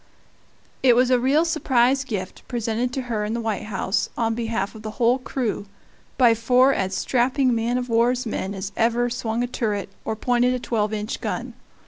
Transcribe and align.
It 0.81 0.95
was 0.95 1.11
a 1.11 1.19
real 1.19 1.45
surprise 1.45 2.03
gift, 2.03 2.41
presented 2.47 2.91
to 2.93 3.03
her 3.03 3.23
in 3.23 3.35
the 3.35 3.39
White 3.39 3.65
House, 3.65 4.09
on 4.17 4.33
behalf 4.33 4.73
of 4.73 4.81
the 4.81 4.89
whole 4.97 5.19
crew, 5.19 5.67
by 6.17 6.33
four 6.33 6.73
as 6.73 6.95
strapping 6.95 7.53
man 7.53 7.77
of 7.77 7.87
war's 7.87 8.25
men 8.25 8.55
as 8.55 8.71
ever 8.75 9.11
swung 9.11 9.43
a 9.43 9.47
turret 9.47 9.89
or 10.03 10.15
pointed 10.15 10.55
a 10.55 10.59
twelve 10.59 10.91
inch 10.91 11.21
gun. 11.21 11.53